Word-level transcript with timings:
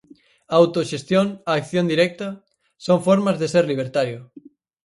A 0.53 0.55
autoxestión, 0.61 1.25
a 1.49 1.51
acción 1.59 1.85
directa... 1.93 2.27
son 2.85 2.99
formas 3.07 3.37
de 3.41 3.47
ser 3.53 3.63
libertario. 3.71 4.19